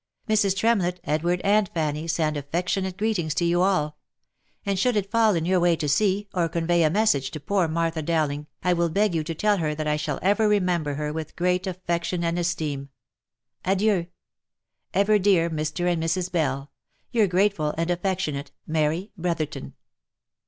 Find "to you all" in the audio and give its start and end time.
3.35-3.99